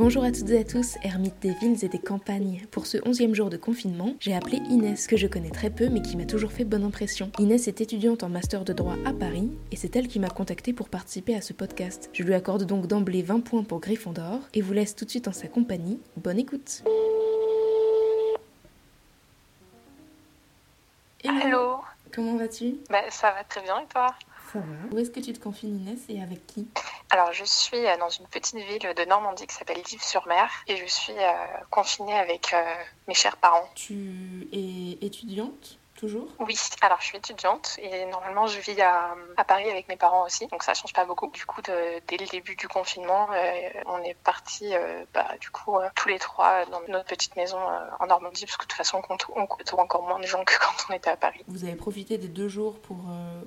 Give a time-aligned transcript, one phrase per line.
[0.00, 2.66] Bonjour à toutes et à tous, ermite des villes et des campagnes.
[2.70, 6.00] Pour ce onzième jour de confinement, j'ai appelé Inès, que je connais très peu mais
[6.00, 7.30] qui m'a toujours fait bonne impression.
[7.38, 10.72] Inès est étudiante en master de droit à Paris et c'est elle qui m'a contactée
[10.72, 12.08] pour participer à ce podcast.
[12.14, 15.28] Je lui accorde donc d'emblée 20 points pour Gryffondor et vous laisse tout de suite
[15.28, 16.00] en sa compagnie.
[16.16, 16.82] Bonne écoute
[21.22, 21.80] Hello
[22.10, 22.76] Comment vas-tu?
[22.88, 24.14] Bah, Ça va très bien et toi?
[24.50, 24.94] Ça va.
[24.94, 26.68] Où est-ce que tu te confines Inès et avec qui?
[27.12, 30.86] Alors je suis euh, dans une petite ville de Normandie qui s'appelle Dives-sur-Mer et je
[30.86, 31.32] suis euh,
[31.68, 32.62] confinée avec euh,
[33.08, 33.68] mes chers parents.
[33.74, 35.79] Tu es étudiante?
[36.00, 36.28] Toujours?
[36.38, 40.24] Oui, alors je suis étudiante et normalement je vis à, à, Paris avec mes parents
[40.24, 41.30] aussi, donc ça change pas beaucoup.
[41.30, 45.50] Du coup, de, dès le début du confinement, euh, on est partis euh, bah, du
[45.50, 47.58] coup euh, tous les trois dans notre petite maison
[47.98, 49.02] en Normandie, parce que de toute façon
[49.36, 51.44] on côtoie encore moins de gens que quand on était à Paris.
[51.46, 52.98] Vous avez profité des deux jours pour,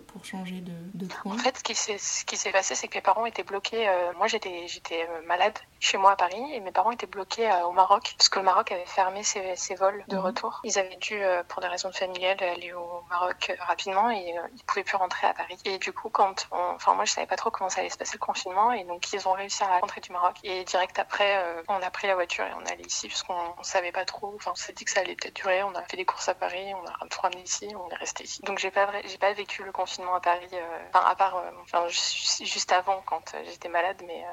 [0.08, 3.26] pour changer de, de point En fait, ce qui s'est passé, c'est que mes parents
[3.26, 3.90] étaient bloqués.
[4.18, 8.30] moi, j'étais malade chez moi à Paris et mes parents étaient bloqués au Maroc, parce
[8.30, 10.20] que le Maroc avait fermé ses, ses vols de mmh.
[10.20, 10.62] retour.
[10.64, 14.64] Ils avaient dû, pour des raisons familiales, aller au Maroc euh, rapidement et euh, ils
[14.64, 15.58] pouvaient plus rentrer à Paris.
[15.66, 16.76] Et du coup, quand on...
[16.76, 19.12] enfin moi je savais pas trop comment ça allait se passer le confinement et donc
[19.14, 22.16] ils ont réussi à rentrer du Maroc et direct après euh, on a pris la
[22.16, 24.34] voiture et on est allé ici parce qu'on savait pas trop.
[24.36, 25.64] Enfin on s'est dit que ça allait peut-être durer.
[25.64, 28.24] On a fait des courses à Paris, on a tout ramené ici, on est resté
[28.24, 28.42] ici.
[28.44, 30.50] Donc j'ai pas j'ai pas vécu le confinement à Paris,
[30.90, 34.24] enfin à part enfin juste avant quand j'étais malade, mais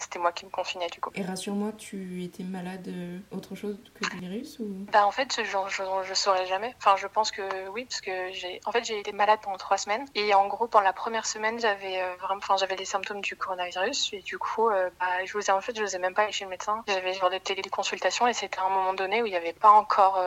[0.00, 1.10] c'était moi qui me confinais du coup.
[1.14, 4.86] Et rassure-moi, tu étais malade euh, autre chose que du virus ou?
[4.92, 6.74] Bah en fait, je, je, je saurais jamais.
[6.78, 9.78] Enfin, je pense que oui, parce que j'ai, en fait, j'ai été malade pendant trois
[9.78, 13.20] semaines et en gros, pendant la première semaine, j'avais euh, vraiment, enfin, j'avais les symptômes
[13.20, 16.14] du coronavirus et du coup, euh, bah, je vous ai en fait, je n'osais même
[16.14, 16.82] pas aller chez le médecin.
[16.88, 20.22] J'avais genre des téléconsultations et c'était un moment donné où il n'y avait pas encore,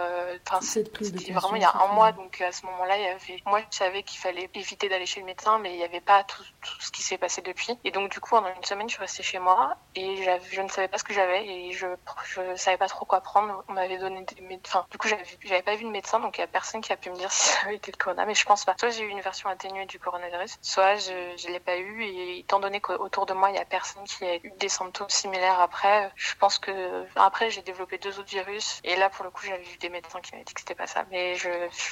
[0.48, 3.44] enfin, c'était vraiment il y a un mois, donc à ce moment-là, il y avait,
[3.46, 6.24] moi, je savais qu'il fallait éviter d'aller chez le médecin, mais il n'y avait pas
[6.24, 7.78] tout, tout ce qui s'est passé depuis.
[7.84, 9.63] Et donc du coup, pendant une semaine, je suis restée chez moi
[9.96, 10.16] et
[10.52, 11.88] je ne savais pas ce que j'avais et je
[12.26, 13.64] je savais pas trop quoi prendre.
[13.68, 14.86] On m'avait donné des médecins.
[14.90, 17.10] Du coup, j'avais pas vu de médecin, donc il y a personne qui a pu
[17.10, 18.76] me dire si ça avait été le corona, mais je pense pas.
[18.80, 22.40] Soit j'ai eu une version atténuée du coronavirus, soit je je l'ai pas eu et
[22.40, 25.60] étant donné qu'autour de moi il y a personne qui a eu des symptômes similaires
[25.60, 29.46] après, je pense que après j'ai développé deux autres virus et là pour le coup
[29.46, 31.06] j'avais vu des médecins qui m'avaient dit que c'était pas ça.
[31.12, 31.50] Mais je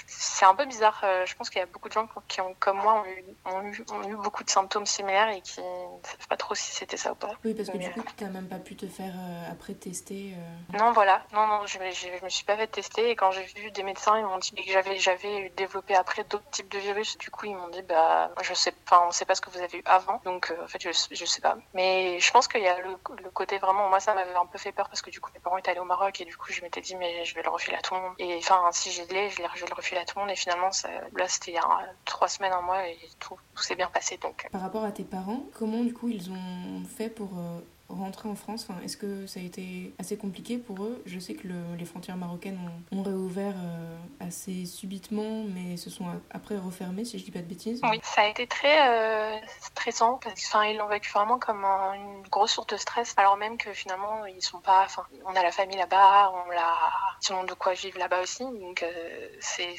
[0.08, 1.02] c'est un peu bizarre.
[1.04, 3.04] Euh, je pense qu'il y a beaucoup de gens qui ont comme moi
[3.46, 7.12] ont eu, beaucoup de symptômes similaires et qui ne savent pas trop si c'était ça
[7.12, 7.32] ou pas.
[7.64, 10.78] Parce que du coup, tu n'as même pas pu te faire euh, après tester euh...
[10.78, 11.24] Non, voilà.
[11.34, 13.12] Non, non, je, je, me suis pas fait tester.
[13.12, 16.50] Et quand j'ai vu des médecins, ils m'ont dit que j'avais, j'avais développé après d'autres
[16.52, 17.18] types de virus.
[17.18, 19.80] Du coup, ils m'ont dit, bah, je sais, on sait pas ce que vous avez
[19.80, 20.22] eu avant.
[20.26, 21.58] Donc, euh, en fait, je, je sais pas.
[21.74, 24.58] Mais je pense qu'il y a le, le, côté vraiment, moi, ça m'avait un peu
[24.58, 26.52] fait peur parce que du coup, mes parents étaient allés au Maroc et du coup,
[26.52, 28.14] je m'étais dit, mais je vais le refiler à tout le monde.
[28.20, 30.32] Et enfin, si j'ai l'ai, je, je vais le refiler à tout le monde.
[30.32, 31.64] Et finalement, ça, là, c'était il y a
[32.06, 34.18] trois semaines, un mois et tout, tout s'est bien passé.
[34.18, 34.48] Donc.
[34.52, 37.51] Par rapport à tes parents, comment du coup ils ont fait pour euh,
[37.98, 41.02] rentrer en France Est-ce que ça a été assez compliqué pour eux?
[41.06, 42.60] Je sais que le, les frontières marocaines
[42.92, 47.46] ont, réouvert euh, assez subitement, mais se sont après refermées, si je dis pas de
[47.46, 47.82] bêtises.
[47.84, 52.22] Oui, ça a été très euh, stressant parce qu'ils l'ont vécu vraiment comme un, une
[52.30, 54.88] grosse source de stress, alors même que finalement ils sont pas.
[55.26, 56.92] On a la famille là-bas, on l'a,
[57.28, 59.76] ils ont de quoi vivre là-bas aussi, donc euh, c'est,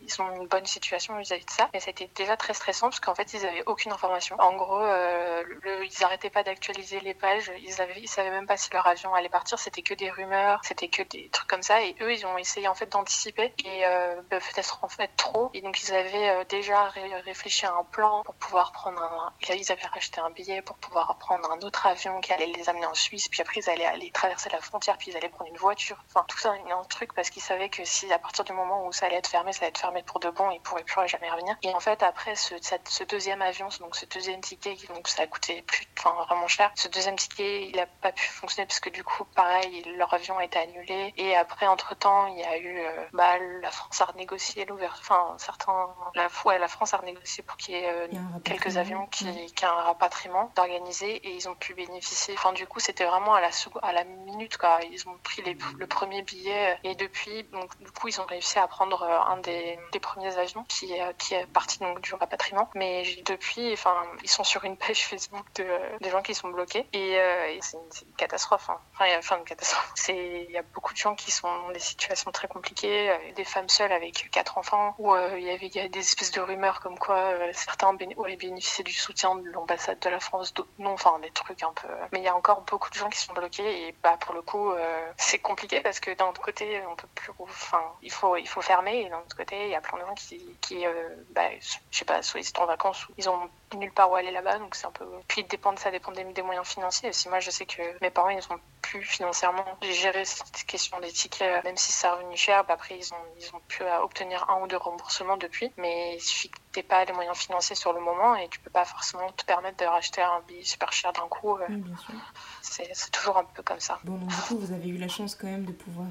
[0.00, 1.68] ils ont une bonne situation vis-à-vis de ça.
[1.72, 4.36] Mais c'était déjà très stressant parce qu'en fait ils avaient aucune information.
[4.38, 8.56] En gros, euh, ils arrêtaient pas d'actualiser les pages ils avaient, ils savaient même pas
[8.56, 9.58] si leur avion allait partir.
[9.58, 11.82] C'était que des rumeurs, c'était que des trucs comme ça.
[11.82, 15.50] Et eux, ils ont essayé en fait d'anticiper et euh, peut-être en fait trop.
[15.54, 19.32] Et donc ils avaient euh, déjà ré réfléchi à un plan pour pouvoir prendre un.
[19.54, 22.86] Ils avaient racheté un billet pour pouvoir prendre un autre avion qui allait les amener
[22.86, 23.28] en Suisse.
[23.28, 24.96] Puis après, ils allaient aller traverser la frontière.
[24.98, 26.02] Puis ils allaient prendre une voiture.
[26.08, 28.92] Enfin, tout ça, un truc parce qu'ils savaient que si à partir du moment où
[28.92, 31.30] ça allait être fermé, ça allait être fermé pour de bon, ils pourraient plus jamais
[31.30, 31.56] revenir.
[31.62, 35.26] Et en fait, après ce, ce deuxième avion, donc ce deuxième ticket, donc ça a
[35.26, 36.70] coûté plus, enfin vraiment cher.
[36.74, 40.38] Ce deuxième ticket, il a pas pu fonctionner parce que du coup, pareil, leur avion
[40.38, 41.12] a été annulé.
[41.16, 45.00] Et après, entre temps, il y a eu, euh, bah, la France a renégocié l'ouverture,
[45.00, 48.08] enfin, certains, la, ouais, la France a renégocié pour qu'il y ait euh,
[48.44, 49.46] quelques avions qui, ouais.
[49.54, 52.34] qui a un rapatriement d'organiser et ils ont pu bénéficier.
[52.34, 53.50] Enfin, du coup, c'était vraiment à la,
[53.82, 54.80] à la minute, quoi.
[54.90, 58.58] Ils ont pris les, le premier billet et depuis, donc, du coup, ils ont réussi
[58.58, 62.70] à prendre euh, un des, des premiers avions qui, qui est parti donc du rapatriement.
[62.74, 65.66] Mais depuis, enfin, ils sont sur une page Facebook de,
[66.00, 68.68] de gens qui sont bloqués et, et c'est une, catastrophe.
[68.70, 68.78] Hein.
[68.94, 69.92] Enfin, y a, enfin, une catastrophe.
[70.08, 73.44] Il y a beaucoup de gens qui sont dans des situations très compliquées, euh, des
[73.44, 76.40] femmes seules avec quatre enfants, où euh, il y avait, y a des espèces de
[76.40, 80.54] rumeurs comme quoi euh, certains béné auraient bénéficié du soutien de l'ambassade de la France,
[80.54, 81.88] d'autres non, enfin des trucs un peu.
[82.12, 84.42] Mais il y a encore beaucoup de gens qui sont bloqués et bah pour le
[84.42, 88.36] coup, euh, c'est compliqué parce que d'un autre côté, on peut plus, enfin, il faut,
[88.36, 90.84] il faut fermer et d'un autre côté, il y a plein de gens qui, qui
[91.30, 94.16] bah, je sais pas, soit ils sont en vacances ou ils ont nulle part où
[94.16, 95.04] aller là-bas, donc c'est un peu.
[95.28, 97.12] Puis ça dépend des, des moyens financiers.
[97.28, 101.64] Moi je sais que mes parents ils ont plus financièrement gérer cette question des tickets,
[101.64, 102.64] même si ça a revenu cher.
[102.64, 106.20] Bah, après, ils ont, ils ont pu obtenir un ou deux remboursements depuis, mais il
[106.20, 109.30] suffit que tu pas les moyens financiers sur le moment et tu peux pas forcément
[109.32, 111.56] te permettre de racheter un billet super cher d'un coup.
[111.56, 112.14] sûr.
[112.62, 113.98] C'est toujours un peu comme ça.
[114.04, 116.06] Bon, donc du coup, vous avez eu la chance quand même de pouvoir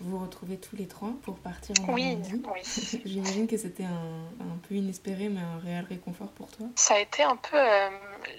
[0.00, 2.60] vous retrouver tous les trois pour partir en Oui, oui.
[3.04, 6.66] J'imagine que c'était un, un, peu inespéré, mais un réel réconfort pour toi.
[6.76, 7.56] Ça a été un peu.
[7.56, 7.90] Euh,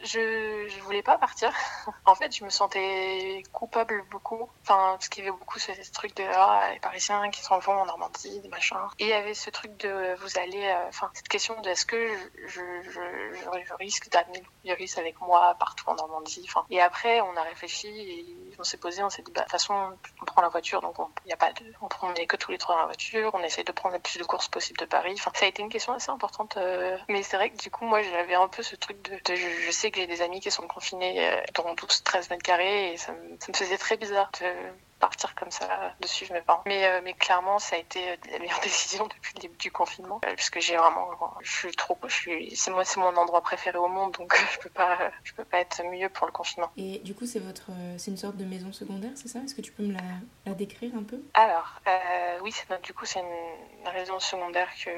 [0.03, 1.51] je, je voulais pas partir.
[2.06, 3.78] en fait, je me sentais coupable
[4.09, 4.49] beaucoup.
[4.61, 7.73] Enfin, parce qu'il y avait beaucoup ce, truc de ah, les Parisiens qui s'en vont
[7.73, 8.77] en Normandie, des machins.
[8.99, 10.65] Et il y avait ce truc de vous allez.
[10.65, 12.07] Euh, enfin, cette question de est-ce que
[12.47, 16.45] je, je, je, je risque d'amener le virus avec moi partout en Normandie.
[16.47, 19.45] Enfin, et après, on a réfléchi et on s'est posé, on s'est dit, bah, de
[19.45, 19.73] toute façon,
[20.21, 22.57] on prend la voiture, donc on, y a pas de, on prend que tous les
[22.57, 25.13] trois dans la voiture, on essaie de prendre le plus de courses possible de Paris.
[25.17, 26.57] Enfin, ça a été une question assez importante.
[26.57, 29.71] Euh, mais c'est vrai que du coup, moi, j'avais un peu ce truc de, je,
[29.71, 33.13] sais que j'ai des amis qui sont confinés euh, dans 12-13 mètres carrés et ça
[33.13, 34.48] me faisait très bizarre de
[35.00, 36.62] partir comme ça de suivre mes parents.
[36.66, 39.71] Mais, euh, mais clairement, ça a été euh, la meilleure décision depuis le début du
[39.71, 41.10] confinement, euh, puisque j'ai vraiment,
[41.42, 44.60] je suis trop, je suis, c'est moi, c'est mon endroit préféré au monde, donc je
[44.60, 46.69] peux pas, je peux pas être mieux pour le confinement.
[46.77, 49.39] Et du coup, c'est votre, c'est une sorte de maison secondaire, c'est ça?
[49.39, 50.04] Est-ce que tu peux me la,
[50.45, 51.21] la décrire un peu?
[51.33, 51.81] Alors,
[52.42, 54.89] oui, c'est, du coup, c'est une résidence secondaire que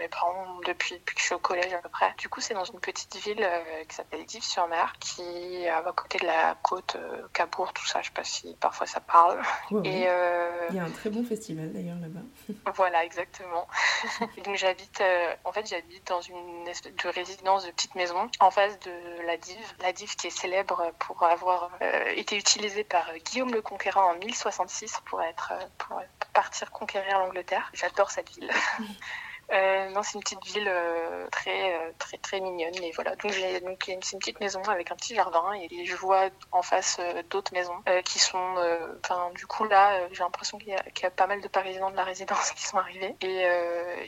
[0.00, 2.12] mes parents depuis, depuis que je suis au collège à peu près.
[2.18, 3.48] Du coup, c'est dans une petite ville
[3.88, 5.22] qui s'appelle Dives-sur-Mer, qui
[5.62, 6.96] est à côté de la côte
[7.32, 8.00] Cabourg, tout ça.
[8.00, 9.40] Je sais pas si parfois ça parle
[9.84, 12.20] et euh, Il y a un très bon festival d'ailleurs là-bas.
[12.74, 13.66] voilà, exactement.
[14.44, 18.50] donc j'habite, euh, en fait, j'habite dans une espèce de résidence de petite maison en
[18.50, 19.74] face de la Dive.
[19.80, 24.14] La Dive qui est célèbre pour avoir euh, été utilisée par Guillaume le Conquérant en
[24.16, 26.00] 1066 pour être pour
[26.32, 27.70] partir conquérir l'Angleterre.
[27.74, 28.50] J'adore cette ville.
[29.52, 32.74] Euh, non, c'est une petite ville euh, très, euh, très, très mignonne.
[32.82, 33.32] Et voilà, donc,
[33.64, 36.98] donc c'est une petite maison avec un petit jardin et je vois en face
[37.30, 38.54] d'autres maisons qui sont.
[39.04, 41.48] Enfin, du coup, là, j'ai l'impression qu'il y, a, qu'il y, a, pas mal de
[41.48, 43.16] Parisiens de la résidence qui sont arrivés.
[43.22, 43.46] Et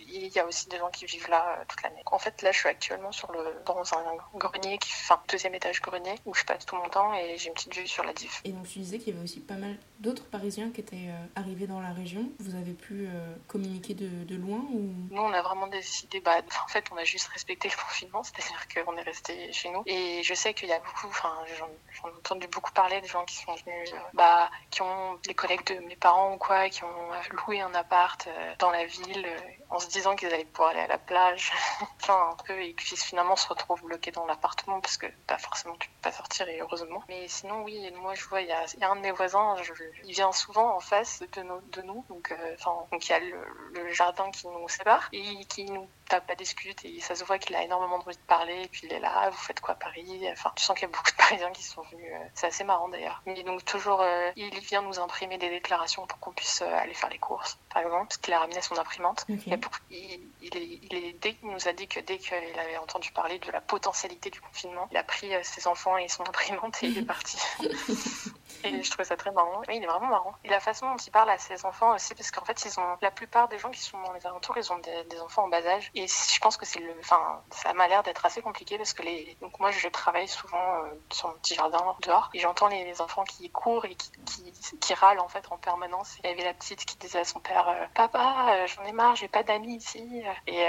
[0.06, 2.02] il y a aussi des gens qui vivent là toute l'année.
[2.06, 5.80] En fait, là, je suis actuellement sur le, dans un grenier, qui, enfin, deuxième étage
[5.80, 8.40] grenier, où je passe tout mon temps et j'ai une petite vue sur la diff.
[8.44, 11.66] Et donc, tu disais qu'il y avait aussi pas mal d'autres Parisiens qui étaient arrivés
[11.66, 12.28] dans la région.
[12.38, 13.08] Vous avez pu
[13.48, 14.90] communiquer de, de loin ou?
[15.32, 18.96] On a vraiment décidé, bah, en fait, on a juste respecté le confinement, c'est-à-dire qu'on
[18.96, 19.82] est resté chez nous.
[19.86, 21.66] Et je sais qu'il y a beaucoup, enfin, j'en
[22.08, 25.66] ai entendu beaucoup parler des gens qui sont venus, euh, bah, qui ont les collègues
[25.66, 27.10] de mes parents ou quoi, qui ont
[27.46, 30.80] loué un appart euh, dans la ville euh, en se disant qu'ils allaient pouvoir aller
[30.80, 31.52] à la plage,
[32.00, 35.76] enfin, un peu, et qui finalement se retrouvent bloqués dans l'appartement parce que, pas forcément,
[35.76, 37.02] tu peux pas sortir et heureusement.
[37.08, 39.56] Mais sinon, oui, moi, je vois, il y a, un de mes voisins,
[40.04, 41.42] il vient souvent en face de,
[41.72, 45.10] de nous, donc, enfin, donc il y a le, jardin qui nous sépare
[45.52, 45.88] qui nous
[46.20, 48.82] pas discute et ça se voit qu'il a énormément de envie de parler et puis
[48.84, 50.24] il est là, vous faites quoi à Paris?
[50.32, 52.10] Enfin, tu sens qu'il y a beaucoup de Parisiens qui sont venus.
[52.12, 53.22] Euh, c'est assez marrant d'ailleurs.
[53.26, 56.94] Mais donc toujours, euh, il vient nous imprimer des déclarations pour qu'on puisse euh, aller
[56.94, 59.26] faire les courses, par exemple, parce qu'il a ramené son imprimante.
[59.28, 63.60] Il, est, dès qu'il nous a dit que dès qu'il avait entendu parler de la
[63.60, 67.38] potentialité du confinement, il a pris ses enfants et son imprimante et il est parti.
[68.64, 69.62] et je trouvais ça très marrant.
[69.68, 70.34] il est vraiment marrant.
[70.44, 72.96] Et la façon dont il parle à ses enfants aussi, parce qu'en fait, ils ont
[73.00, 75.48] la plupart des gens qui sont dans les alentours, ils ont des, des enfants en
[75.48, 78.76] bas âge et je pense que c'est le, enfin, ça m'a l'air d'être assez compliqué
[78.76, 82.38] parce que les, donc moi je travaille souvent euh, sur mon petit jardin dehors et
[82.38, 86.18] j'entends les, enfants qui courent et qui, qui, qui, râlent en fait en permanence.
[86.22, 88.92] Il y avait la petite qui disait à son père, euh, papa, euh, j'en ai
[88.92, 90.22] marre, j'ai pas d'amis ici.
[90.46, 90.62] Et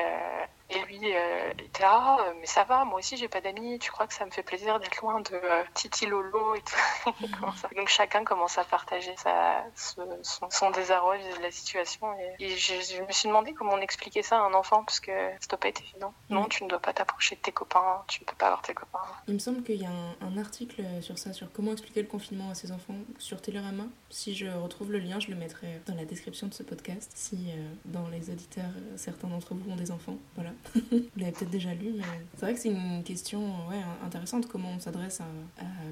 [0.69, 3.91] et lui euh, était là, euh, mais ça va, moi aussi j'ai pas d'amis, tu
[3.91, 7.11] crois que ça me fait plaisir d'être loin de euh, Titi Lolo et tout.
[7.75, 12.07] Donc chacun commence à partager sa, son, désarroi de la situation.
[12.39, 15.47] Et, je, me suis demandé comment on expliquait ça à un enfant, parce que ça
[15.49, 16.13] doit pas être évident.
[16.29, 18.73] Non, tu ne dois pas t'approcher de tes copains, tu ne peux pas avoir tes
[18.73, 18.99] copains.
[19.27, 19.91] Il me semble qu'il y a
[20.21, 23.83] un, article sur ça, sur comment expliquer le confinement à ses enfants sur Télérama.
[24.09, 27.51] Si je retrouve le lien, je le mettrai dans la description de ce podcast, si
[27.85, 30.17] dans les auditeurs, certains d'entre vous ont des enfants.
[30.35, 30.52] Voilà.
[30.75, 32.03] Vous l'avez peut-être déjà lu, mais
[32.35, 34.47] c'est vrai que c'est une question ouais, intéressante.
[34.47, 35.25] Comment on s'adresse à,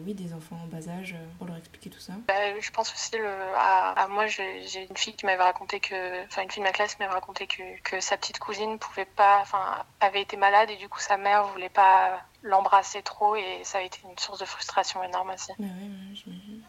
[0.06, 2.92] oui, des enfants en bas âge euh, pour leur expliquer tout ça bah, Je pense
[2.94, 6.68] aussi le, à, moi, j'ai une fille qui m'avait raconté que, enfin, une fille de
[6.68, 10.70] ma classe m'avait raconté que, que sa petite cousine pouvait pas, enfin, avait été malade
[10.70, 14.40] et du coup sa mère voulait pas l'embrasser trop et ça a été une source
[14.40, 15.52] de frustration énorme aussi.
[15.60, 15.66] Bah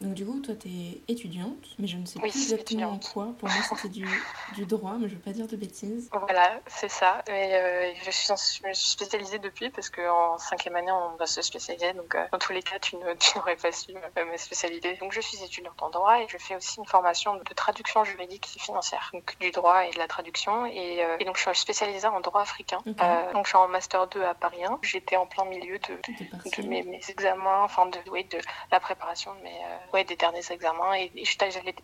[0.03, 3.29] Donc du coup, toi, tu es étudiante, mais je ne sais plus exactement quoi.
[3.39, 4.07] Pour moi, c'était du,
[4.55, 6.11] du, droit, mais je ne veux pas dire de bêtises.
[6.13, 7.23] Voilà, c'est ça.
[7.29, 11.27] Et euh, je, suis, je me suis spécialisée depuis parce qu'en cinquième année, on va
[11.27, 11.93] se spécialiser.
[11.93, 12.97] Donc euh, dans tous les cas, tu,
[13.37, 14.97] n'aurais pas su euh, ma spécialité.
[14.97, 18.49] Donc je suis étudiante en droit et je fais aussi une formation de traduction juridique
[18.57, 19.11] et financière.
[19.13, 20.67] Donc du droit et de la traduction.
[20.67, 22.79] Et, et donc je suis spécialisée en droit africain.
[22.87, 24.81] donc je suis en master 2 à Paris 1.
[24.83, 28.39] J'étais en plein milieu de, de mes, mes, examens, enfin de, oui, de
[28.71, 31.13] la préparation de mes, euh, ouais, des derniers examens et,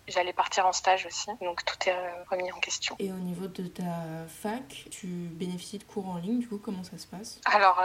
[0.09, 1.31] j'allais partir en stage aussi.
[1.41, 1.97] Donc tout est
[2.31, 2.97] remis en question.
[2.99, 6.85] Et au niveau de ta fac, tu bénéficies de cours en ligne, du coup, comment
[6.85, 7.41] ça se passe?
[7.45, 7.83] Alors,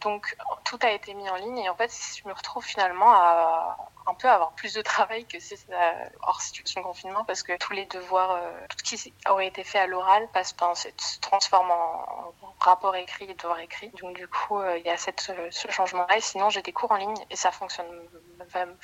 [0.00, 3.76] donc tout a été mis en ligne et en fait, je me retrouve finalement à
[4.06, 5.54] un peu avoir plus de travail que si
[6.22, 9.78] hors situation de confinement parce que tous les devoirs, tout ce qui aurait été fait
[9.78, 13.90] à l'oral passe, se transforme en, rapport écrit et devoir écrit.
[14.00, 16.16] Donc du coup, il y a cette, ce changement-là.
[16.16, 17.86] Et sinon, j'ai des cours en ligne et ça fonctionne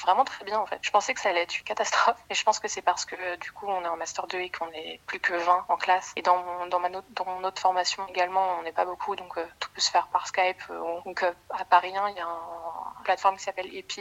[0.02, 0.78] vraiment très bien en fait.
[0.83, 3.37] Je pensais que ça allait être une catastrophe et je pense que c'est parce que
[3.37, 6.12] du coup on est en master 2 et qu'on est plus que 20 en classe
[6.16, 9.37] et dans mon, dans ma dans mon autre formation également on n'est pas beaucoup donc
[9.38, 10.62] euh, tout peut se faire par Skype.
[10.71, 12.63] Euh, donc euh, à Paris 1 il y a une
[13.05, 14.01] plateforme qui s'appelle EPI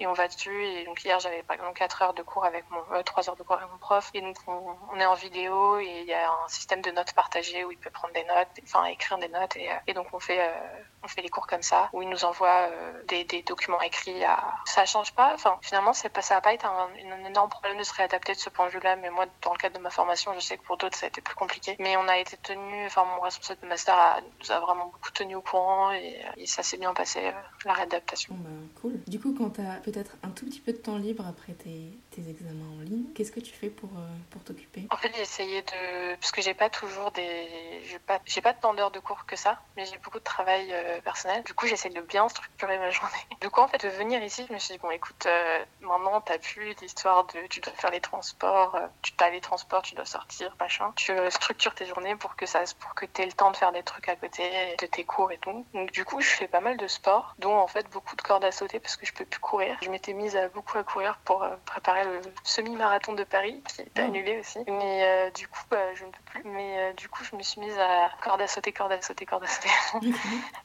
[0.00, 2.64] et on, va dessus et donc hier j'avais par exemple 4 heures de cours avec
[2.70, 6.00] mon 3 heures de cours avec mon prof et donc on, est en vidéo et
[6.02, 8.84] il y a un système de notes partagées où il peut prendre des notes, enfin
[8.84, 10.40] écrire des notes et, et donc on fait
[11.02, 12.68] on fait les cours comme ça où il nous envoie
[13.08, 15.36] des, documents écrits à ça change pas.
[15.60, 16.88] Finalement, c'est pas, ça va pas être un,
[17.26, 18.96] énorme problème de se réadapter de ce point de vue-là.
[18.96, 21.08] Mais moi, dans le cadre de ma formation, je sais que pour d'autres, ça a
[21.08, 21.76] été plus compliqué.
[21.78, 25.36] Mais on a été tenu, enfin, mon responsable de master nous a vraiment beaucoup tenu
[25.36, 27.32] au courant et, ça s'est bien passé, euh,
[27.64, 28.23] la réadaptation.
[28.30, 28.50] Bah,
[28.80, 29.00] cool.
[29.06, 31.98] Du coup, quand tu as peut-être un tout petit peu de temps libre après tes,
[32.14, 34.86] tes examens en ligne, qu'est-ce que tu fais pour, euh, pour t'occuper?
[34.90, 36.14] En fait, j'ai essayé de.
[36.16, 37.82] Parce que j'ai pas toujours des.
[37.84, 40.68] J'ai pas, j'ai pas tant d'heures de cours que ça, mais j'ai beaucoup de travail
[40.72, 41.42] euh, personnel.
[41.44, 43.26] Du coup, j'essaie de bien structurer ma journée.
[43.40, 46.20] Du coup, en fait, de venir ici, je me suis dit, bon, écoute, euh, maintenant,
[46.20, 49.94] t'as plus l'histoire de tu dois faire les transports, euh, tu as les transports, tu
[49.94, 50.92] dois sortir, machin.
[50.96, 53.82] Tu structures tes journées pour que ça, pour que t'aies le temps de faire des
[53.82, 54.42] trucs à côté
[54.80, 55.66] de tes cours et tout.
[55.74, 58.44] Donc, du coup, je fais pas mal de sport, dont en fait beaucoup de cordes
[58.44, 59.76] à sauter parce que je peux plus courir.
[59.82, 63.90] Je m'étais mise à beaucoup à courir pour préparer le semi-marathon de Paris, qui est
[63.98, 64.00] oh.
[64.00, 64.58] annulé aussi.
[64.66, 66.42] Mais du coup, bah, je ne peux plus.
[66.44, 69.44] Mais du coup, je me suis mise à corde à sauter, corde à sauter, corde
[69.44, 69.70] à sauter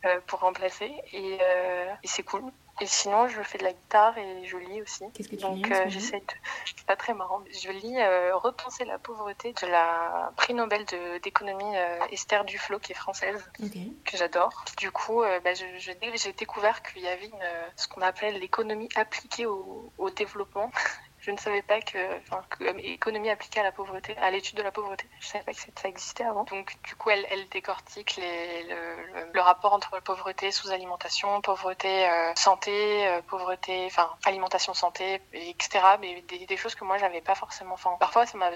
[0.27, 0.91] pour remplacer.
[1.13, 2.43] Et, et c'est cool.
[2.81, 5.03] Et sinon, je fais de la guitare et je lis aussi.
[5.13, 6.25] Qu'est-ce que tu Donc, euh, j'essaie de.
[6.65, 7.41] C'est pas très marrant.
[7.51, 10.86] Je lis euh, Repenser la pauvreté de la prix Nobel
[11.22, 14.63] d'économie euh, Esther Duflo, qui est française, que j'adore.
[14.77, 19.91] Du coup, bah, j'ai découvert qu'il y avait une, ce qu'on appelle l'économie appliquée au,
[19.98, 20.72] au développement.
[21.22, 21.98] Je ne savais pas que,
[22.50, 25.54] que économie appliquée à la pauvreté, à l'étude de la pauvreté, je ne savais pas
[25.54, 26.46] que ça existait avant.
[26.46, 33.86] Donc, du coup, elle, décortique le, rapport entre pauvreté, sous-alimentation, pauvreté, euh, santé, euh, pauvreté,
[33.86, 35.80] enfin, alimentation, santé, etc.
[36.00, 37.74] Mais des, des choses que moi, j'avais pas forcément.
[37.74, 38.50] Enfin, parfois, ça m'a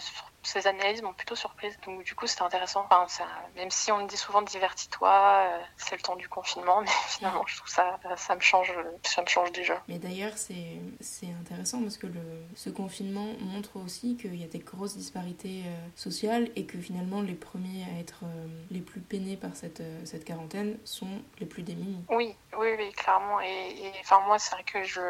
[0.44, 1.78] ces analyses m'ont plutôt surprise.
[1.86, 2.86] Donc du coup, c'était intéressant.
[2.90, 6.82] Enfin, ça, même si on me dit souvent divertis-toi, euh, c'est le temps du confinement,
[6.86, 8.74] mais finalement, je trouve ça, ça me change,
[9.04, 9.82] ça me change déjà.
[9.88, 12.22] Mais d'ailleurs, c'est, c'est intéressant parce que le,
[12.56, 17.22] ce confinement montre aussi qu'il y a des grosses disparités euh, sociales et que finalement,
[17.22, 21.64] les premiers à être euh, les plus peinés par cette, cette quarantaine sont les plus
[21.64, 22.04] démunis.
[22.10, 23.40] Oui, oui, oui, clairement.
[23.42, 25.02] Et, enfin, moi, c'est vrai que je,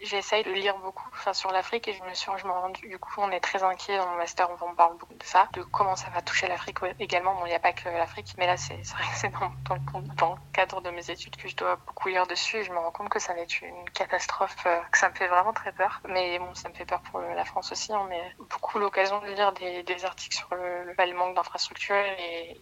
[0.00, 2.98] j'essaye de lire beaucoup enfin, sur l'Afrique et je me suis, je me rendu, du
[2.98, 5.62] coup, on est très inquiet dans mon master, on on parle beaucoup de ça, de
[5.62, 7.34] comment ça va toucher l'Afrique également.
[7.34, 10.52] Bon, il n'y a pas que l'Afrique, mais là, c'est vrai que c'est dans, le
[10.52, 13.18] cadre de mes études que je dois beaucoup lire dessus je me rends compte que
[13.18, 16.00] ça va être une catastrophe, euh, que ça me fait vraiment très peur.
[16.08, 17.92] Mais bon, ça me fait peur pour la France aussi.
[17.92, 22.60] On hein, a beaucoup l'occasion de lire des, articles sur le, le, manque d'infrastructures et,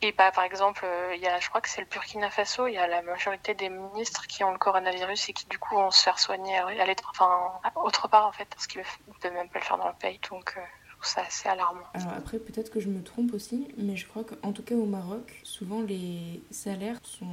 [0.00, 2.74] et, bah, par exemple, euh, il y je crois que c'est le Burkina Faso, il
[2.74, 5.90] y a la majorité des ministres qui ont le coronavirus et qui du coup vont
[5.90, 6.66] se faire soigner à,
[7.10, 9.94] enfin, autre part en fait, parce qu'ils ne peuvent même pas le faire dans le
[9.94, 10.20] pays.
[10.30, 10.56] Donc,
[11.20, 11.82] assez alarmant.
[11.94, 14.86] Alors après, peut-être que je me trompe aussi, mais je crois qu'en tout cas au
[14.86, 17.26] Maroc, souvent les salaires sont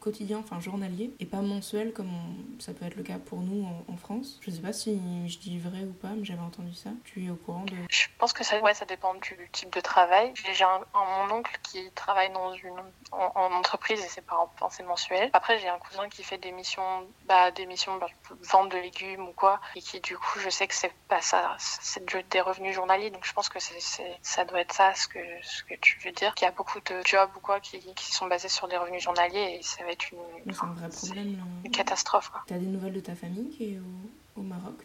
[0.00, 2.10] quotidiens, enfin journaliers, et pas mensuels comme
[2.58, 4.38] ça peut être le cas pour nous en, France.
[4.42, 6.90] Je sais pas si je dis vrai ou pas, mais j'avais entendu ça.
[7.04, 7.74] Tu es au courant de...
[7.90, 10.32] Je pense que ça, ouais, ça dépend du type de travail.
[10.54, 14.36] J'ai un, mon oncle qui travaille dans une, en, entreprise et c'est pas
[14.70, 15.30] c'est mensuel.
[15.32, 18.06] Après, j'ai un cousin qui fait des missions, bah, des missions, bah,
[18.52, 21.56] vente de légumes ou quoi, et qui du coup, je sais que c'est pas ça,
[21.58, 23.80] c'est des revenus journaliers donc je pense que c'est,
[24.22, 26.34] ça doit être ça ce que, ce que tu veux dire.
[26.34, 29.02] Qu'il y a beaucoup de jobs ou quoi qui, qui sont basés sur des revenus
[29.02, 31.36] journaliers et va être une, c'est un vrai problème.
[31.64, 32.32] Une catastrophe.
[32.46, 33.82] Tu as des nouvelles de ta famille qui est au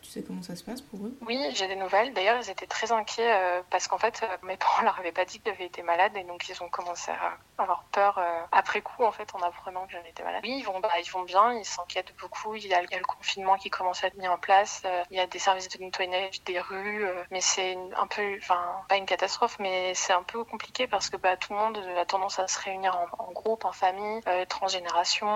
[0.01, 1.15] Tu sais comment ça se passe pour eux?
[1.25, 2.13] Oui, j'ai des nouvelles.
[2.13, 5.25] D'ailleurs, ils étaient très inquiets euh, parce qu'en fait, euh, mes parents leur avaient pas
[5.25, 8.81] dit que j'avais été malade et donc ils ont commencé à avoir peur euh, après
[8.81, 10.41] coup, en fait, en apprenant que j'avais été malade.
[10.43, 12.55] Oui, ils vont, bah, ils vont bien, ils s'inquiètent beaucoup.
[12.55, 14.83] Il y, a, il y, a, le confinement qui commence à être mis en place.
[15.11, 18.97] il y a des services de nettoyage des rues, mais c'est un peu, enfin, pas
[18.97, 22.39] une catastrophe, mais c'est un peu compliqué parce que bah, tout le monde a tendance
[22.39, 25.27] à se réunir en, groupe, en famille, transgénération,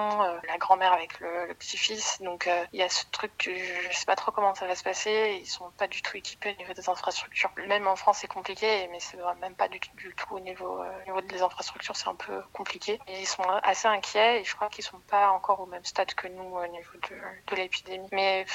[0.48, 2.22] la grand-mère avec le, petit-fils.
[2.22, 4.76] Donc il y a ce truc que je, je sais pas trop comment ça va
[4.76, 5.40] se passer.
[5.42, 7.50] Ils sont pas du tout équipés au niveau des infrastructures.
[7.68, 11.22] Même en France, c'est compliqué, mais c'est même pas du, tout au niveau, euh, niveau
[11.22, 13.00] des infrastructures, c'est un peu compliqué.
[13.08, 16.28] Ils sont assez inquiets et je crois qu'ils sont pas encore au même stade que
[16.28, 17.16] nous au niveau de,
[17.48, 18.08] de l'épidémie.
[18.12, 18.46] Mais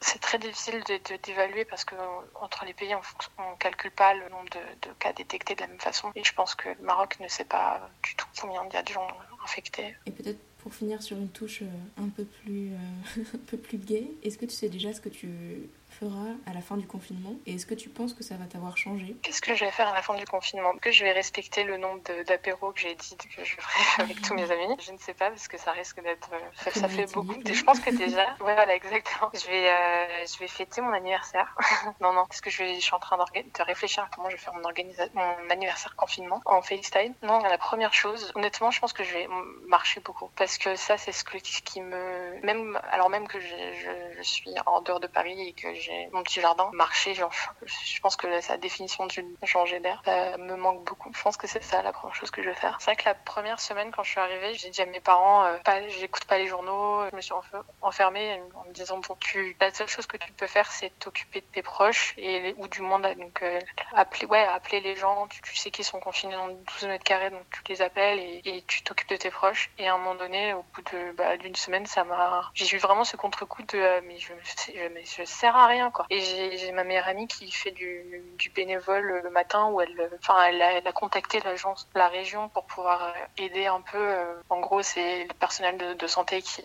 [0.00, 0.84] c'est très difficile
[1.24, 1.94] d'évaluer parce que
[2.34, 5.80] entre les pays, on ne calcule pas le nombre de, cas détectés de la même
[5.80, 6.12] façon.
[6.14, 8.82] Et je pense que le Maroc ne sait pas du tout combien il y a
[8.82, 9.08] de gens
[9.42, 9.96] infectés.
[10.66, 14.36] Pour finir sur une touche euh, un peu plus, euh, un peu plus gay, est-ce
[14.36, 15.28] que tu sais déjà ce que tu
[15.96, 18.76] fera à la fin du confinement Et est-ce que tu penses que ça va t'avoir
[18.76, 19.16] changé?
[19.22, 20.72] Qu'est-ce que je vais faire à la fin du confinement?
[20.80, 24.34] Que je vais respecter le nombre d'apéros que j'ai dit que je ferai avec tous
[24.34, 24.76] mes amis?
[24.80, 26.30] Je ne sais pas parce que ça risque d'être.
[26.56, 27.34] Ça, ça fait beaucoup.
[27.44, 28.24] Je pense que déjà.
[28.40, 29.30] ouais, voilà, exactement.
[29.32, 31.56] Je vais, euh, je vais fêter mon anniversaire.
[32.00, 34.36] non, non, parce que je, vais, je suis en train de réfléchir à comment je
[34.36, 34.62] vais faire mon,
[35.14, 37.14] mon anniversaire confinement en FaceTime.
[37.22, 39.28] Non, la première chose, honnêtement, je pense que je vais
[39.66, 42.40] marcher beaucoup parce que ça, c'est ce qui me.
[42.42, 45.85] Même, alors même que je, je, je suis en dehors de Paris et que j'ai
[46.12, 47.32] mon petit jardin, marcher, genre,
[47.64, 50.02] je pense que sa définition d'une changer d'air
[50.38, 51.10] me manque beaucoup.
[51.14, 52.76] Je pense que c'est ça la première chose que je vais faire.
[52.80, 55.44] C'est vrai que la première semaine quand je suis arrivée, j'ai dit à mes parents,
[55.44, 57.34] euh, pas, j'écoute pas les journaux, je me suis
[57.82, 59.16] enfermée en me disant bon,
[59.60, 62.82] la seule chose que tu peux faire, c'est t'occuper de tes proches et ou du
[62.82, 63.60] monde, donc euh,
[63.94, 65.26] appeler, ouais, appeler les gens.
[65.28, 68.82] Tu, sais qu'ils sont confinés dans 12 mètres carrés, donc tu les appelles et, tu
[68.82, 69.70] t'occupes de tes proches.
[69.78, 72.78] Et à un moment donné, au bout de bah, d'une semaine, ça m'a, j'ai eu
[72.78, 74.72] vraiment ce contre-coup de euh, mais je, je,
[75.18, 75.75] je, sers à rien
[76.10, 80.44] Et j'ai ma meilleure amie qui fait du, du bénévole le matin où elle, enfin,
[80.44, 83.98] elle a, contacté l'agence, la région pour pouvoir euh, aider un peu.
[83.98, 86.62] Euh, en gros, c'est le personnel de, de santé qui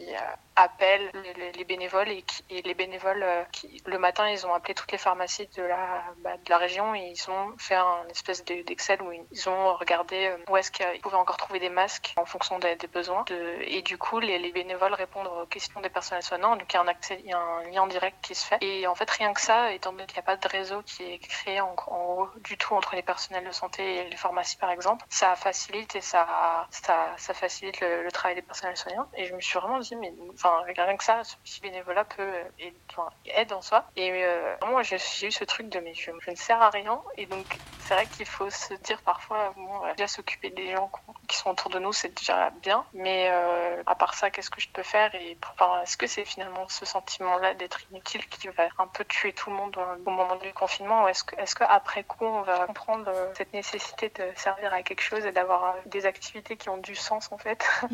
[0.61, 1.11] euh, appelle
[1.55, 5.63] les, bénévoles et, les bénévoles qui, le matin, ils ont appelé toutes les pharmacies de
[5.63, 9.75] la, bah, de la région et ils ont fait un espèce d'Excel où ils ont
[9.75, 13.23] regardé où est-ce qu'ils pouvaient encore trouver des masques en fonction des, besoins.
[13.61, 16.55] Et du coup, les, les, bénévoles répondent aux questions des personnels soignants.
[16.55, 18.57] Donc, il y a un lien direct qui se fait.
[18.61, 21.03] Et en fait, rien que ça, étant donné qu'il n'y a pas de réseau qui
[21.03, 24.71] est créé en, haut du tout entre les personnels de santé et les pharmacies, par
[24.71, 29.07] exemple, ça facilite et ça, ça, ça facilite le, le, travail des personnels soignants.
[29.15, 32.31] Et je me suis vraiment dit, mais enfin, rien que ça, ce petit bénévolat peut
[32.59, 33.85] et, enfin, aide en soi.
[33.95, 37.01] Et euh, moi, j'ai eu ce truc de, mais je, je, ne sers à rien.
[37.17, 40.91] Et donc, c'est vrai qu'il faut se dire parfois, bon, déjà s'occuper des gens
[41.31, 42.83] qui sont autour de nous, c'est déjà bien.
[42.93, 46.25] Mais euh, à part ça, qu'est-ce que je peux faire Et enfin, est-ce que c'est
[46.25, 50.35] finalement ce sentiment-là d'être inutile qui va un peu tuer tout le monde au moment
[50.35, 51.05] du confinement?
[51.05, 54.83] Ou est-ce que, est-ce qu'après coup, on va comprendre euh, cette nécessité de servir à
[54.83, 57.65] quelque chose et d'avoir euh, des activités qui ont du sens en fait?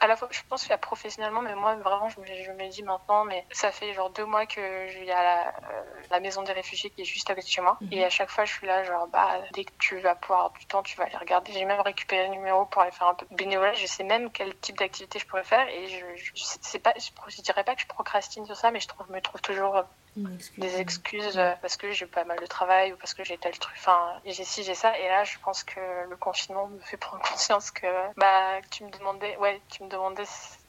[0.00, 2.50] À la fois, je pense qu'il y a professionnellement, mais moi vraiment, je me, je
[2.50, 5.82] me, dis maintenant, mais ça fait genre deux mois que je vis à la, euh,
[6.10, 7.78] la maison des réfugiés qui est juste à côté de chez moi.
[7.80, 7.94] -hmm.
[7.94, 10.66] Et à chaque fois, je suis là, genre, bah, dès que tu vas pouvoir du
[10.66, 11.52] temps, tu vas aller regarder.
[11.52, 13.74] J'ai même récupéré le numéro pour aller faire un peu de bénévolat.
[13.74, 17.10] Je sais même quel type d'activité je pourrais faire et je, je, je pas, je,
[17.28, 19.84] je, dirais pas que je procrastine sur ça, mais je, trouve, je me trouve toujours
[20.16, 20.58] Excuse.
[20.58, 23.56] des excuses euh, parce que j'ai pas mal de travail ou parce que j'ai tel
[23.58, 23.74] truc.
[23.78, 24.98] Enfin, j'ai ci, j'ai ça.
[24.98, 28.90] Et là, je pense que le confinement me fait prendre conscience que, bah, tu me
[28.90, 30.24] demandais, ouais, tu me demandais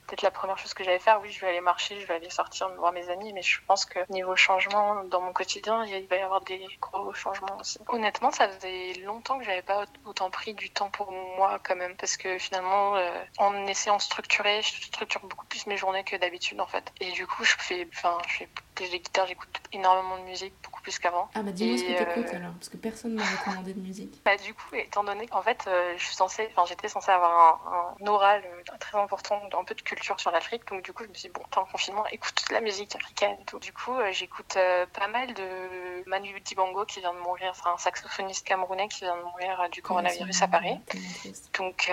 [0.08, 2.30] peut-être la première chose que j'allais faire, oui, je vais aller marcher, je vais aller
[2.30, 6.16] sortir, voir mes amis, mais je pense que niveau changement dans mon quotidien, il va
[6.16, 7.80] y avoir des gros changements aussi.
[7.88, 11.96] Honnêtement, ça faisait longtemps que j'avais pas autant pris du temps pour moi quand même,
[11.98, 16.16] parce que finalement, euh, en essayant de structurer, je structure beaucoup plus mes journées que
[16.16, 16.92] d'habitude en fait.
[17.00, 18.50] Et du coup, je fais, enfin, je fais
[18.92, 21.30] de guitare, j'écoute énormément de musique, beaucoup plus qu'avant.
[21.34, 22.38] Ah bah dis-moi ce que t'écoutes euh...
[22.38, 24.22] alors, parce que personne m'a recommandé de musique.
[24.24, 27.64] Bah du coup, étant donné qu'en fait, euh, je suis censée, enfin, j'étais censée avoir
[27.68, 30.68] un, un oral euh, très important, un peu de culture sur l'Afrique.
[30.68, 33.38] Donc, du coup, je me suis dit, bon, t'es en confinement, écoute la musique africaine
[33.42, 33.60] et tout.
[33.60, 34.58] Du coup, euh, j'écoute
[34.94, 37.54] pas mal de Manu Dibango qui vient de mourir.
[37.56, 40.80] C'est un saxophoniste camerounais qui vient de mourir du coronavirus à Paris.
[41.58, 41.92] Donc,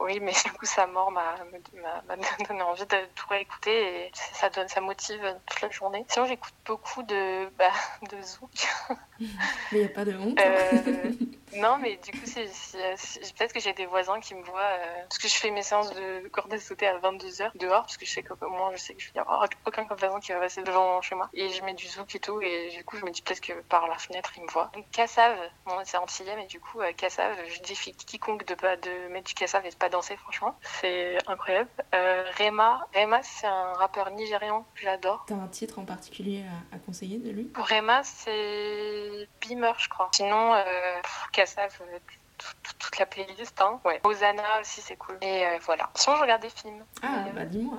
[0.00, 1.36] oui, mais du coup, sa mort m'a
[2.48, 6.04] donné envie de tout réécouter et ça donne, ça motive toute la journée.
[6.08, 7.72] Sinon, j'écoute beaucoup de, bah,
[8.10, 8.68] de zouk.
[9.20, 9.26] mais
[9.72, 10.38] il n'y a pas de honte.
[10.40, 11.12] Hein.
[11.56, 15.34] Non, mais du coup, peut-être que j'ai des voisins qui me voient parce que je
[15.34, 18.36] fais mes séances de corde à sauter à 22h dehors parce que je sais qu'au
[18.48, 21.14] moins je sais que je vais y avoir aucun voisin qui va passer devant chez
[21.14, 21.28] moi.
[21.32, 23.52] Et je mets du zouk et tout et du coup je me dis peut-être que
[23.62, 27.36] par la fenêtre il me voit donc Kassav bon, c'est antillais mais du coup Kassav
[27.48, 30.56] je défie quiconque de pas de mettre du Kassav et de pas danser franchement.
[30.80, 31.70] C'est incroyable.
[31.94, 35.24] Euh, Rema Rema c'est un rappeur nigérian que j'adore.
[35.26, 37.50] T'as un titre en particulier à, à conseiller de lui?
[37.54, 40.10] Rema c'est Beamer je crois.
[40.12, 40.64] Sinon euh,
[41.38, 41.98] Kassav euh,
[42.78, 43.60] toute la playlist.
[43.60, 43.80] Hein.
[43.84, 44.00] Ouais.
[44.04, 45.18] Hosanna aussi, c'est cool.
[45.22, 45.90] Et euh, voilà.
[45.94, 46.84] Sinon, je regarde des films.
[47.02, 47.78] Ah, bah dis-moi.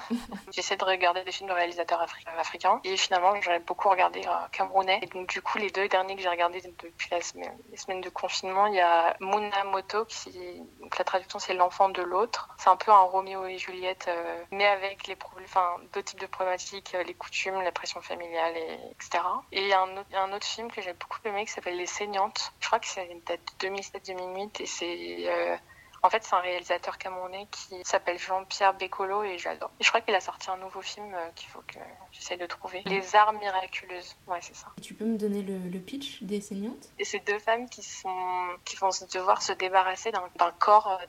[0.52, 2.80] J'essaie de regarder des films de réalisateurs afri africains.
[2.84, 5.00] Et finalement, j'ai beaucoup regardé euh, camerounais.
[5.02, 8.00] Et donc, du coup, les deux derniers que j'ai regardés depuis la semaine, les semaines
[8.00, 12.50] de confinement, il y a Muna Moto, qui, donc la traduction, c'est l'enfant de l'autre.
[12.58, 15.16] C'est un peu un Roméo et Juliette, euh, mais avec les
[15.48, 19.24] enfin, deux types de problématiques, les coutumes, la pression familiale, et, etc.
[19.52, 22.52] Et il y, a un autre, film que j'ai beaucoup aimé qui s'appelle Les Saignantes.
[22.60, 25.56] Je crois que c'est date de 2007 2008 et c'est euh,
[26.02, 29.70] En fait, c'est un réalisateur camerounais qui s'appelle Jean-Pierre Bécolo et j'adore.
[29.80, 31.78] Et je crois qu'il a sorti un nouveau film euh, qu'il faut que
[32.12, 32.82] j'essaie de trouver.
[32.86, 34.16] Les armes miraculeuses.
[34.28, 34.68] Ouais, c'est ça.
[34.80, 36.88] Tu peux me donner le, le pitch des saignantes?
[37.00, 41.06] Et c'est deux femmes qui sont qui vont devoir se débarrasser d'un corps euh,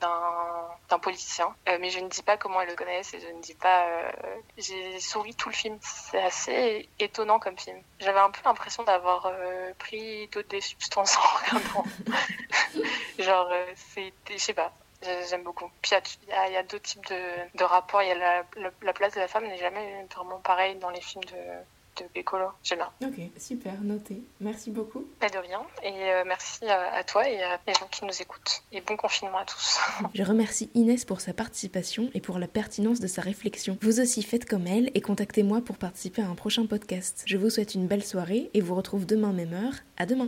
[0.89, 1.54] d'un politicien.
[1.67, 3.86] Euh, mais je ne dis pas comment elles le connaissent et je ne dis pas.
[3.86, 4.12] euh,
[4.58, 5.78] J'ai souri tout le film.
[5.82, 7.80] C'est assez étonnant comme film.
[7.99, 11.21] J'avais un peu l'impression d'avoir euh, pris d'autres des substances en
[11.62, 11.84] regardant.
[13.19, 14.71] Genre, c'est, je sais pas.
[15.03, 15.69] J'ai- J'aime beaucoup.
[15.81, 15.91] Puis
[16.27, 18.01] il y a- y d'autres types de, de rapports.
[18.01, 20.89] Il y a la, la, la place de la femme n'est jamais vraiment pareille dans
[20.89, 22.47] les films de, de Bécolo.
[22.63, 23.09] J'aime bien.
[23.09, 24.21] Ok, super, noté.
[24.41, 25.05] Merci beaucoup.
[25.19, 25.62] Pas de rien.
[25.83, 28.62] Et euh, merci à, à toi et à les gens qui nous écoutent.
[28.71, 29.77] Et bon confinement à tous.
[30.13, 33.77] Je remercie Inès pour sa participation et pour la pertinence de sa réflexion.
[33.81, 37.23] Vous aussi faites comme elle et contactez-moi pour participer à un prochain podcast.
[37.25, 39.73] Je vous souhaite une belle soirée et vous retrouve demain même heure.
[39.97, 40.27] À demain.